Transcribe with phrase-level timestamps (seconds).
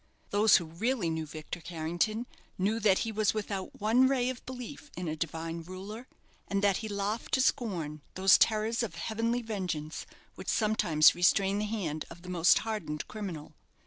[0.31, 2.25] Those who really knew Victor Carrington
[2.57, 6.07] knew that he was without one ray of belief in a Divine Ruler,
[6.47, 11.59] and that he laughed to scorn those terrors of heavenly vengeance which will sometimes restrain
[11.59, 13.53] the hand of the most hardened criminal.